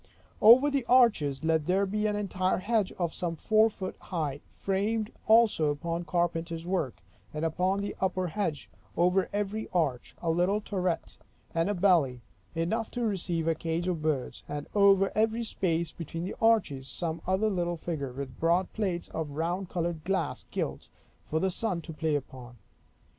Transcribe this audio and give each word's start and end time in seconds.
Over 0.41 0.71
the 0.71 0.83
arches 0.85 1.43
let 1.43 1.67
there 1.67 1.85
be 1.85 2.07
an 2.07 2.15
entire 2.15 2.57
hedge 2.57 2.91
of 2.93 3.13
some 3.13 3.35
four 3.35 3.69
foot 3.69 3.95
high, 3.99 4.41
framed 4.47 5.11
also 5.27 5.69
upon 5.69 6.05
carpenter's 6.05 6.65
work; 6.65 6.95
and 7.35 7.45
upon 7.45 7.81
the 7.81 7.95
upper 8.01 8.29
hedge, 8.29 8.67
over 8.97 9.29
every 9.31 9.69
arch, 9.71 10.15
a 10.19 10.31
little 10.31 10.59
turret, 10.59 11.19
with 11.53 11.67
a 11.69 11.75
belly, 11.75 12.23
enough 12.55 12.89
to 12.89 13.03
receive 13.05 13.47
a 13.47 13.53
cage 13.53 13.87
of 13.87 14.01
birds: 14.01 14.43
and 14.49 14.65
over 14.73 15.11
every 15.13 15.43
space 15.43 15.91
between 15.91 16.23
the 16.23 16.35
arches 16.41 16.87
some 16.87 17.21
other 17.27 17.51
little 17.51 17.77
figure, 17.77 18.11
with 18.11 18.39
broad 18.39 18.73
plates 18.73 19.07
of 19.09 19.29
round 19.29 19.69
colored 19.69 20.03
glass 20.03 20.45
gilt, 20.49 20.87
for 21.29 21.39
the 21.39 21.51
sun 21.51 21.79
to 21.79 21.93
play 21.93 22.15
upon. 22.15 22.57